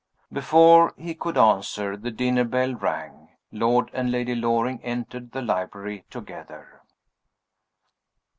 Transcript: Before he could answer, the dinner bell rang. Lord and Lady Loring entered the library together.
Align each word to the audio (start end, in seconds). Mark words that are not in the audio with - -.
Before 0.33 0.95
he 0.97 1.13
could 1.13 1.37
answer, 1.37 1.95
the 1.95 2.09
dinner 2.09 2.43
bell 2.43 2.73
rang. 2.73 3.29
Lord 3.51 3.91
and 3.93 4.11
Lady 4.11 4.33
Loring 4.33 4.79
entered 4.81 5.31
the 5.31 5.43
library 5.43 6.05
together. 6.09 6.81